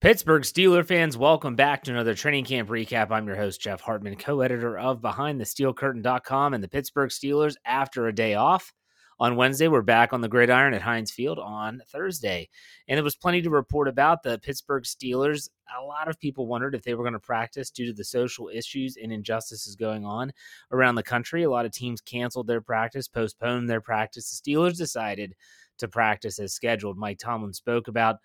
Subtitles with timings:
[0.00, 3.10] Pittsburgh Steeler fans, welcome back to another training camp recap.
[3.10, 8.14] I'm your host, Jeff Hartman, co editor of BehindTheSteelCurtain.com and the Pittsburgh Steelers after a
[8.14, 8.72] day off.
[9.18, 12.48] On Wednesday, we're back on the gridiron at Heinz Field on Thursday.
[12.86, 15.48] And there was plenty to report about the Pittsburgh Steelers.
[15.76, 18.48] A lot of people wondered if they were going to practice due to the social
[18.54, 20.30] issues and injustices going on
[20.70, 21.42] around the country.
[21.42, 24.30] A lot of teams canceled their practice, postponed their practice.
[24.30, 25.34] The Steelers decided
[25.78, 26.96] to practice as scheduled.
[26.96, 28.18] Mike Tomlin spoke about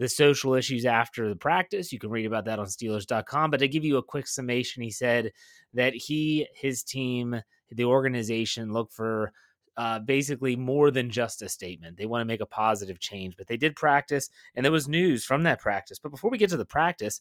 [0.00, 1.92] the social issues after the practice.
[1.92, 3.50] You can read about that on Steelers.com.
[3.50, 5.32] But to give you a quick summation, he said
[5.74, 9.32] that he, his team, the organization look for
[9.76, 11.98] uh, basically more than just a statement.
[11.98, 15.22] They want to make a positive change, but they did practice, and there was news
[15.24, 15.98] from that practice.
[15.98, 17.20] But before we get to the practice,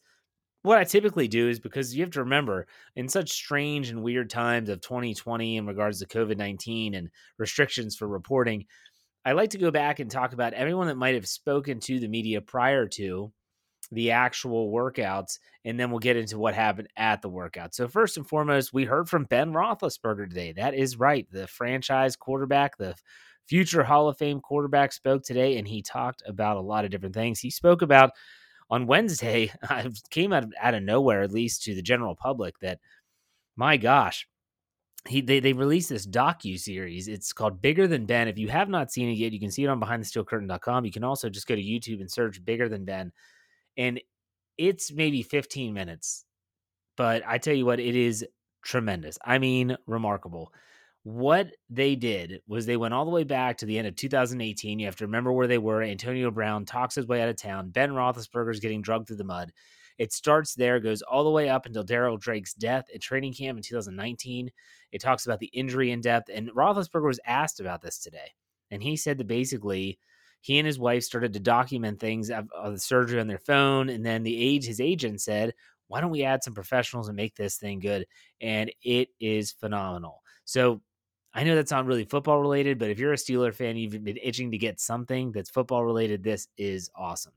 [0.62, 4.30] what I typically do is because you have to remember in such strange and weird
[4.30, 8.66] times of 2020 in regards to COVID 19 and restrictions for reporting,
[9.26, 12.08] I like to go back and talk about everyone that might have spoken to the
[12.08, 13.32] media prior to
[13.92, 17.74] the actual workouts, and then we'll get into what happened at the workout.
[17.74, 20.54] So, first and foremost, we heard from Ben Roethlisberger today.
[20.54, 21.28] That is right.
[21.32, 22.96] The franchise quarterback, the
[23.48, 27.16] future Hall of Fame quarterback, spoke today, and he talked about a lot of different
[27.16, 27.40] things.
[27.40, 28.12] He spoke about
[28.70, 32.60] on Wednesday, I came out of, out of nowhere, at least to the general public,
[32.60, 32.80] that
[33.56, 34.28] my gosh,
[35.08, 37.08] he they, they released this docu series.
[37.08, 38.28] It's called Bigger Than Ben.
[38.28, 40.86] If you have not seen it yet, you can see it on BehindTheSteelCurtain.com.
[40.86, 43.12] You can also just go to YouTube and search Bigger Than Ben,
[43.78, 44.02] and
[44.58, 46.26] it's maybe 15 minutes,
[46.98, 48.26] but I tell you what, it is
[48.62, 49.18] tremendous.
[49.24, 50.52] I mean, remarkable.
[51.04, 54.80] What they did was they went all the way back to the end of 2018.
[54.80, 55.82] You have to remember where they were.
[55.82, 57.70] Antonio Brown talks his way out of town.
[57.70, 59.54] Ben Roethlisberger's getting drugged through the mud.
[60.00, 63.58] It starts there, goes all the way up until Darryl Drake's death at training camp
[63.58, 64.50] in 2019.
[64.92, 66.30] It talks about the injury in depth.
[66.34, 68.34] And Roethlisberger was asked about this today.
[68.72, 70.00] And he said that basically
[70.42, 73.90] he and his wife started to document things of, of the surgery on their phone.
[73.90, 75.54] And then the age, his agent said,
[75.90, 78.06] why don't we add some professionals and make this thing good?
[78.40, 80.24] And it is phenomenal.
[80.46, 80.82] So
[81.34, 84.20] I know that's not really football related, but if you're a Steeler fan, you've been
[84.22, 86.24] itching to get something that's football related.
[86.24, 87.34] This is awesome.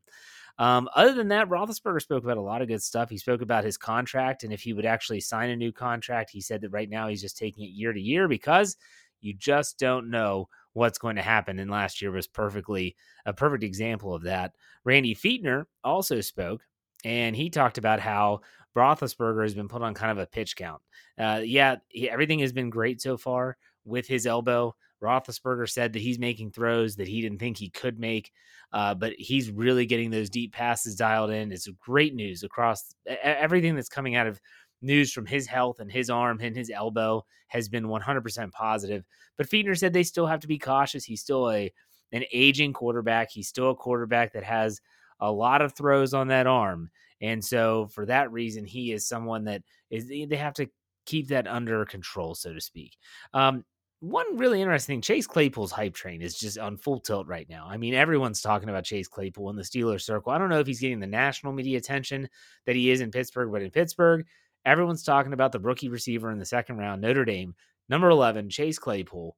[0.58, 3.10] Um, other than that, Roethlisberger spoke about a lot of good stuff.
[3.10, 6.30] He spoke about his contract and if he would actually sign a new contract.
[6.30, 8.76] He said that right now he's just taking it year to year because
[9.20, 11.58] you just don't know what's going to happen.
[11.58, 14.52] And last year was perfectly a perfect example of that.
[14.84, 16.62] Randy Fichtner also spoke
[17.04, 18.40] and he talked about how
[18.76, 20.82] Roethlisberger has been put on kind of a pitch count.
[21.18, 24.74] Uh, yeah, he, everything has been great so far with his elbow.
[25.02, 28.32] Roethlisberger said that he's making throws that he didn't think he could make,
[28.72, 31.52] uh, but he's really getting those deep passes dialed in.
[31.52, 34.40] It's great news across everything that's coming out of
[34.80, 39.04] news from his health and his arm and his elbow has been 100% positive.
[39.36, 41.04] But Fichtner said they still have to be cautious.
[41.04, 41.72] He's still a
[42.12, 43.30] an aging quarterback.
[43.30, 44.80] He's still a quarterback that has
[45.20, 46.90] a lot of throws on that arm.
[47.22, 50.68] And so for that reason, he is someone that is they have to
[51.06, 52.96] keep that under control, so to speak.
[53.32, 53.64] Um,
[54.02, 57.68] one really interesting thing, Chase Claypool's hype train is just on full tilt right now.
[57.68, 60.32] I mean, everyone's talking about Chase Claypool in the Steelers circle.
[60.32, 62.28] I don't know if he's getting the national media attention
[62.66, 64.26] that he is in Pittsburgh, but in Pittsburgh,
[64.64, 67.54] everyone's talking about the rookie receiver in the second round, Notre Dame,
[67.88, 69.36] number 11, Chase Claypool.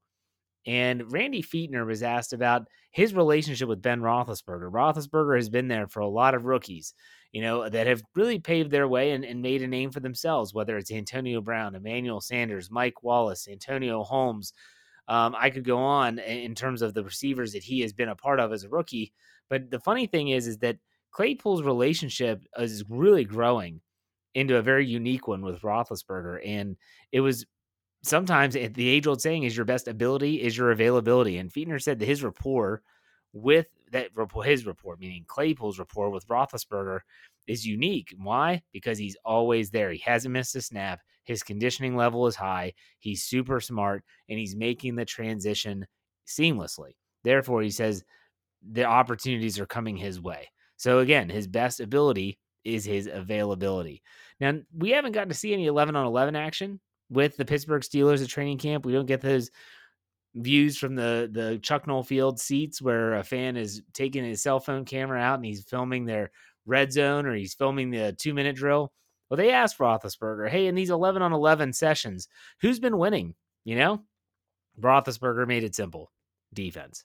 [0.66, 4.70] And Randy Fichtner was asked about his relationship with Ben Roethlisberger.
[4.70, 6.94] Roethlisberger has been there for a lot of rookies,
[7.32, 10.54] you know, that have really paved their way and, and made a name for themselves,
[10.54, 14.52] whether it's Antonio Brown, Emmanuel Sanders, Mike Wallace, Antonio Holmes.
[15.08, 18.16] Um, I could go on in terms of the receivers that he has been a
[18.16, 19.12] part of as a rookie.
[19.50, 20.78] But the funny thing is, is that
[21.10, 23.80] Claypool's relationship is really growing
[24.34, 26.40] into a very unique one with Roethlisberger.
[26.44, 26.76] And
[27.12, 27.44] it was
[28.04, 31.38] sometimes the age old saying is your best ability is your availability.
[31.38, 32.82] And Fichtner said that his rapport
[33.32, 34.10] with that
[34.44, 37.00] his rapport, meaning Claypool's rapport with Roethlisberger,
[37.46, 38.14] is unique.
[38.16, 38.62] Why?
[38.72, 39.90] Because he's always there.
[39.92, 41.00] He hasn't missed a snap.
[41.24, 42.72] His conditioning level is high.
[42.98, 45.86] He's super smart, and he's making the transition
[46.26, 46.92] seamlessly.
[47.22, 48.04] Therefore, he says
[48.62, 50.48] the opportunities are coming his way.
[50.76, 54.02] So again, his best ability is his availability.
[54.40, 56.80] Now, we haven't gotten to see any 11 on 11 action
[57.14, 58.84] with the Pittsburgh Steelers at training camp.
[58.84, 59.50] We don't get those
[60.34, 64.60] views from the the Chuck Noll Field seats where a fan is taking his cell
[64.60, 66.30] phone camera out and he's filming their
[66.66, 68.92] red zone or he's filming the two minute drill.
[69.30, 72.28] Well, they asked Roethlisberger, "Hey, in these eleven on eleven sessions,
[72.60, 73.34] who's been winning?"
[73.64, 74.04] You know,
[74.80, 76.12] Roethlisberger made it simple:
[76.52, 77.04] defense.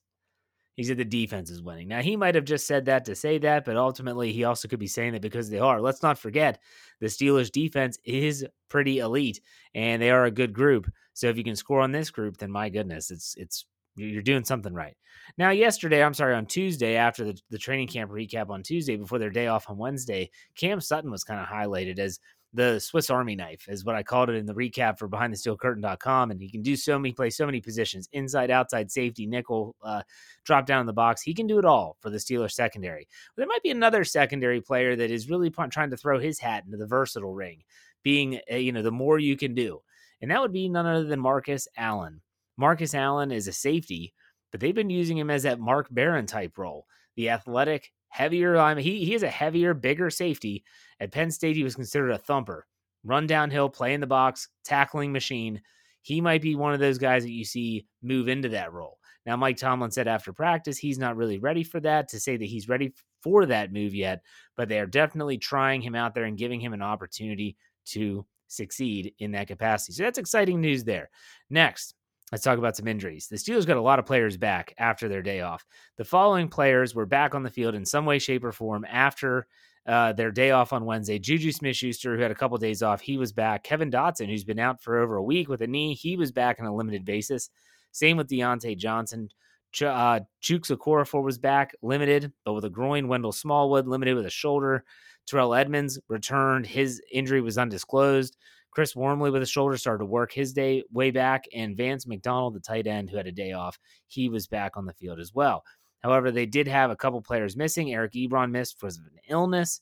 [0.79, 1.89] He said the defense is winning.
[1.89, 4.79] Now, he might have just said that to say that, but ultimately, he also could
[4.79, 5.81] be saying that because they are.
[5.81, 6.57] Let's not forget
[7.01, 9.41] the Steelers' defense is pretty elite,
[9.75, 10.89] and they are a good group.
[11.15, 13.65] So if you can score on this group, then my goodness, it's it's
[13.97, 14.95] you're doing something right.
[15.37, 19.19] Now, yesterday, I'm sorry, on Tuesday, after the, the training camp recap on Tuesday, before
[19.19, 22.21] their day off on Wednesday, Cam Sutton was kind of highlighted as
[22.53, 26.31] the Swiss Army knife is what I called it in the recap for BehindTheSteelCurtain.com.
[26.31, 30.01] And he can do so many, play so many positions inside, outside, safety, nickel, uh,
[30.45, 31.21] drop down in the box.
[31.21, 33.07] He can do it all for the Steelers secondary.
[33.35, 36.63] But there might be another secondary player that is really trying to throw his hat
[36.65, 37.63] into the versatile ring,
[38.03, 39.81] being, uh, you know, the more you can do.
[40.21, 42.21] And that would be none other than Marcus Allen.
[42.57, 44.13] Marcus Allen is a safety,
[44.51, 48.57] but they've been using him as that Mark Barron type role, the athletic, heavier.
[48.57, 50.63] I mean, he he is a heavier, bigger safety.
[50.99, 52.67] At Penn State, he was considered a thumper,
[53.03, 55.61] run downhill, play in the box, tackling machine.
[56.01, 58.97] He might be one of those guys that you see move into that role.
[59.25, 62.45] Now, Mike Tomlin said after practice he's not really ready for that to say that
[62.45, 64.23] he's ready for that move yet,
[64.55, 69.13] but they are definitely trying him out there and giving him an opportunity to succeed
[69.19, 69.93] in that capacity.
[69.93, 71.09] So that's exciting news there.
[71.49, 71.93] Next,
[72.31, 73.27] Let's talk about some injuries.
[73.27, 75.65] The Steelers got a lot of players back after their day off.
[75.97, 79.47] The following players were back on the field in some way, shape, or form after
[79.87, 81.17] uh, their day off on Wednesday.
[81.17, 83.63] Juju Smith Schuster, who had a couple days off, he was back.
[83.63, 86.59] Kevin Dotson, who's been out for over a week with a knee, he was back
[86.59, 87.49] on a limited basis.
[87.91, 89.29] Same with Diontae Johnson.
[89.71, 93.07] Ch- uh, Chuks Okorafor was back, limited, but with a groin.
[93.07, 94.83] Wendell Smallwood, limited with a shoulder.
[95.25, 96.65] Terrell Edmunds returned.
[96.65, 98.35] His injury was undisclosed.
[98.71, 102.53] Chris Wormley with his shoulder started to work his day way back, and Vance McDonald,
[102.53, 105.33] the tight end who had a day off, he was back on the field as
[105.33, 105.63] well.
[106.01, 107.93] However, they did have a couple players missing.
[107.93, 109.81] Eric Ebron missed because of an illness.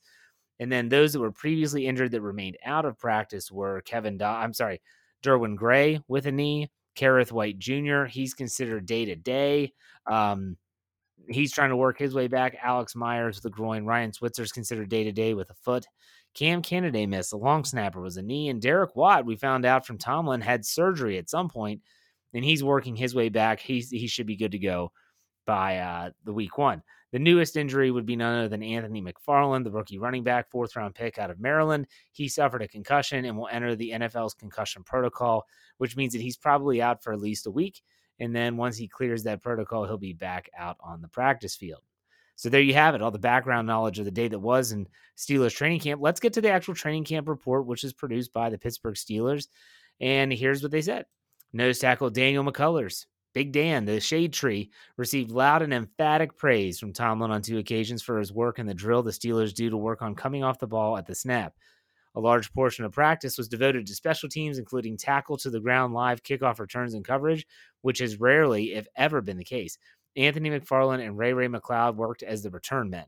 [0.59, 4.25] And then those that were previously injured that remained out of practice were Kevin, Do-
[4.25, 4.81] I'm sorry,
[5.23, 9.73] Derwin Gray with a knee, Kerrith Whyte Jr., he's considered day to day.
[11.29, 12.55] He's trying to work his way back.
[12.63, 13.85] Alex Myers with a groin.
[13.85, 15.85] Ryan Switzer's considered day to day with a foot.
[16.37, 17.31] Kam Canaday missed.
[17.31, 18.49] The long snapper was a knee.
[18.49, 21.81] And Derek Watt, we found out from Tomlin, had surgery at some point,
[22.33, 23.59] and he's working his way back.
[23.59, 24.91] He's, he should be good to go
[25.47, 26.83] by uh, the week one.
[27.11, 30.75] The newest injury would be none other than Anthony McFarland, the rookie running back, fourth
[30.75, 31.87] round pick out of Maryland.
[32.11, 35.45] He suffered a concussion and will enter the NFL's concussion protocol,
[35.79, 37.81] which means that he's probably out for at least a week.
[38.19, 41.81] And then once he clears that protocol, he'll be back out on the practice field.
[42.37, 44.87] So there you have it, all the background knowledge of the day that was in
[45.17, 46.01] Steelers training camp.
[46.01, 49.47] Let's get to the actual training camp report, which is produced by the Pittsburgh Steelers.
[49.99, 51.05] And here's what they said
[51.51, 56.93] Nose tackle Daniel McCullers, Big Dan, the shade tree, received loud and emphatic praise from
[56.93, 60.03] Tomlin on two occasions for his work in the drill the Steelers do to work
[60.03, 61.55] on coming off the ball at the snap.
[62.13, 65.93] A large portion of practice was devoted to special teams, including tackle to the ground,
[65.93, 67.45] live kickoff returns, and coverage,
[67.81, 69.77] which has rarely, if ever, been the case.
[70.17, 73.05] Anthony McFarland and Ray Ray McCloud worked as the return men.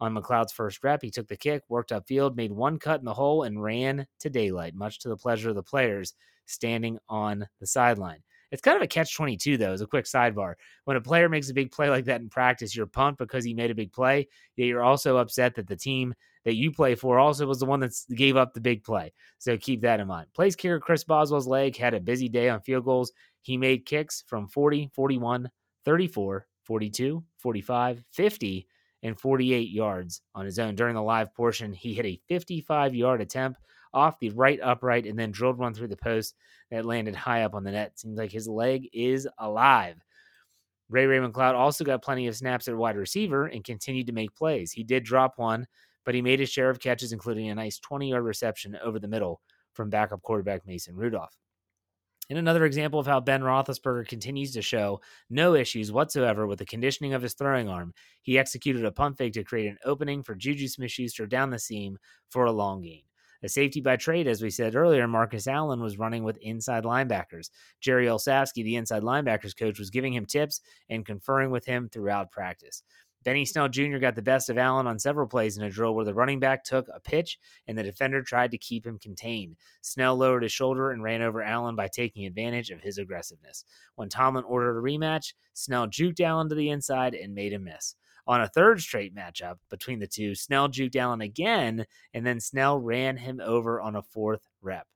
[0.00, 3.14] On McCloud's first rep, he took the kick, worked upfield, made one cut in the
[3.14, 6.14] hole, and ran to daylight, much to the pleasure of the players
[6.46, 8.22] standing on the sideline.
[8.50, 10.54] It's kind of a catch 22, though, as a quick sidebar.
[10.84, 13.54] When a player makes a big play like that in practice, you're pumped because he
[13.54, 16.14] made a big play, yet you're also upset that the team
[16.44, 19.12] that you play for also was the one that gave up the big play.
[19.38, 20.26] So keep that in mind.
[20.34, 23.12] Place kicker Chris Boswell's leg had a busy day on field goals.
[23.40, 25.50] He made kicks from 40, 41,
[25.84, 28.66] 34, 42, 45, 50,
[29.02, 30.74] and 48 yards on his own.
[30.74, 33.60] During the live portion, he hit a 55 yard attempt
[33.94, 36.34] off the right upright and then drilled one through the post
[36.70, 37.98] that landed high up on the net.
[37.98, 39.96] Seems like his leg is alive.
[40.88, 44.34] Ray Raymond Cloud also got plenty of snaps at wide receiver and continued to make
[44.34, 44.72] plays.
[44.72, 45.66] He did drop one,
[46.04, 49.08] but he made his share of catches, including a nice 20 yard reception over the
[49.08, 49.40] middle
[49.72, 51.36] from backup quarterback Mason Rudolph.
[52.28, 56.64] In another example of how Ben Roethlisberger continues to show no issues whatsoever with the
[56.64, 60.34] conditioning of his throwing arm, he executed a pump fake to create an opening for
[60.34, 61.98] Juju Smith-Schuster down the seam
[62.30, 63.02] for a long gain.
[63.44, 67.50] A safety by trade, as we said earlier, Marcus Allen was running with inside linebackers.
[67.80, 72.30] Jerry Olsavsky, the inside linebackers coach, was giving him tips and conferring with him throughout
[72.30, 72.84] practice.
[73.24, 73.98] Benny Snell Jr.
[73.98, 76.64] got the best of Allen on several plays in a drill where the running back
[76.64, 79.56] took a pitch and the defender tried to keep him contained.
[79.80, 83.64] Snell lowered his shoulder and ran over Allen by taking advantage of his aggressiveness.
[83.94, 87.94] When Tomlin ordered a rematch, Snell juked Allen to the inside and made him miss.
[88.26, 92.78] On a third straight matchup between the two, Snell juked Allen again, and then Snell
[92.78, 94.86] ran him over on a fourth rep.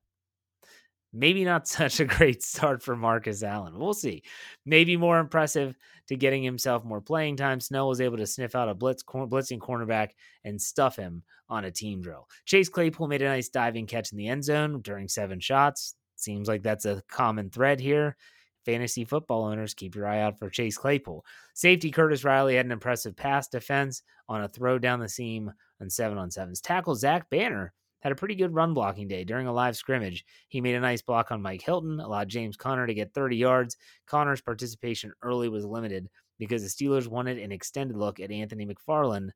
[1.16, 3.78] Maybe not such a great start for Marcus Allen.
[3.78, 4.22] We'll see.
[4.64, 5.76] Maybe more impressive
[6.08, 7.60] to getting himself more playing time.
[7.60, 10.10] Snell was able to sniff out a blitz blitzing cornerback
[10.44, 12.28] and stuff him on a team drill.
[12.44, 15.94] Chase Claypool made a nice diving catch in the end zone during seven shots.
[16.16, 18.16] Seems like that's a common thread here.
[18.64, 21.24] Fantasy football owners, keep your eye out for Chase Claypool.
[21.54, 25.88] Safety Curtis Riley had an impressive pass defense on a throw down the seam on
[25.88, 26.60] seven on sevens.
[26.60, 27.72] Tackle Zach Banner
[28.06, 30.24] had a pretty good run blocking day during a live scrimmage.
[30.46, 33.76] He made a nice block on Mike Hilton, allowed James Conner to get 30 yards.
[34.06, 36.08] Conner's participation early was limited
[36.38, 39.30] because the Steelers wanted an extended look at Anthony McFarland.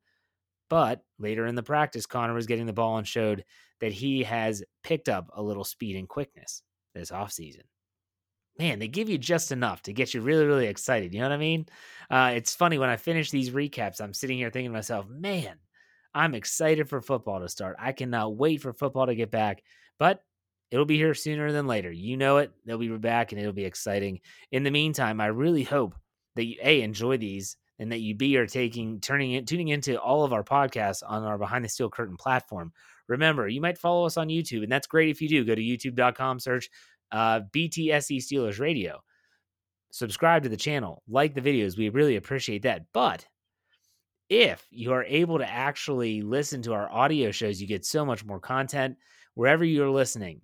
[0.69, 3.43] But later in the practice, Conner was getting the ball and showed
[3.81, 6.63] that he has picked up a little speed and quickness
[6.95, 7.63] this offseason.
[8.57, 11.13] Man, they give you just enough to get you really, really excited.
[11.13, 11.65] You know what I mean?
[12.09, 15.57] Uh, it's funny when I finish these recaps, I'm sitting here thinking to myself, man,
[16.13, 17.77] I'm excited for football to start.
[17.79, 19.63] I cannot wait for football to get back,
[19.97, 20.23] but
[20.69, 21.91] it'll be here sooner than later.
[21.91, 22.51] You know it.
[22.65, 24.19] They'll be back and it'll be exciting.
[24.51, 25.95] In the meantime, I really hope
[26.35, 29.99] that you A, enjoy these and that you B are taking turning it tuning into
[29.99, 32.71] all of our podcasts on our Behind the Steel Curtain platform.
[33.07, 35.43] Remember, you might follow us on YouTube, and that's great if you do.
[35.43, 36.69] Go to youtube.com, search
[37.11, 39.01] uh, BTSC Steelers Radio.
[39.91, 41.77] Subscribe to the channel, like the videos.
[41.77, 42.83] We really appreciate that.
[42.93, 43.25] But
[44.31, 48.23] if you are able to actually listen to our audio shows, you get so much
[48.23, 48.95] more content
[49.33, 50.39] wherever you're listening.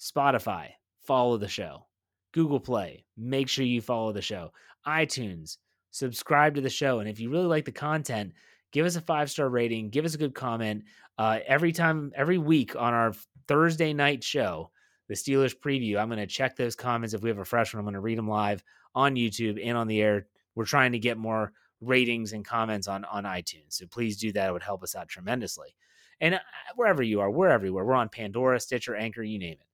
[0.00, 0.70] Spotify,
[1.06, 1.84] follow the show.
[2.32, 4.52] Google Play, make sure you follow the show.
[4.86, 5.58] iTunes,
[5.90, 7.00] subscribe to the show.
[7.00, 8.32] And if you really like the content,
[8.72, 10.84] give us a five star rating, give us a good comment.
[11.18, 13.12] Uh, every time, every week on our
[13.46, 14.70] Thursday night show,
[15.08, 17.12] the Steelers preview, I'm going to check those comments.
[17.12, 19.76] If we have a fresh one, I'm going to read them live on YouTube and
[19.76, 20.26] on the air.
[20.54, 23.74] We're trying to get more ratings and comments on on iTunes.
[23.74, 25.74] So please do that; it would help us out tremendously.
[26.20, 26.40] And uh,
[26.76, 27.84] wherever you are, we're everywhere.
[27.84, 29.66] We're on Pandora, Stitcher, Anchor, you name it.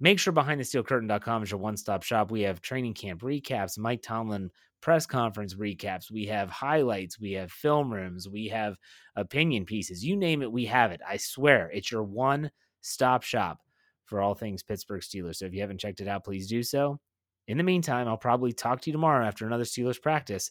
[0.00, 2.32] Make sure BehindTheSteelCurtain.com is your one-stop shop.
[2.32, 4.50] We have training camp recaps, Mike Tomlin
[4.82, 6.10] press conference recaps.
[6.10, 7.18] We have highlights.
[7.18, 8.28] We have film rooms.
[8.28, 8.76] We have
[9.16, 10.04] opinion pieces.
[10.04, 11.00] You name it, we have it.
[11.08, 13.60] I swear, it's your one-stop shop
[14.04, 15.36] for all things Pittsburgh Steelers.
[15.36, 16.98] So if you haven't checked it out, please do so.
[17.48, 20.50] In the meantime, I'll probably talk to you tomorrow after another Steelers practice.